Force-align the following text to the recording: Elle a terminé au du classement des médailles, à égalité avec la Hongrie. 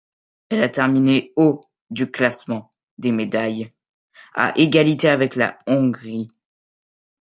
Elle 0.49 0.63
a 0.63 0.69
terminé 0.69 1.31
au 1.35 1.61
du 1.91 2.09
classement 2.09 2.71
des 2.97 3.11
médailles, 3.11 3.71
à 4.33 4.51
égalité 4.57 5.07
avec 5.07 5.35
la 5.35 5.59
Hongrie. 5.67 6.29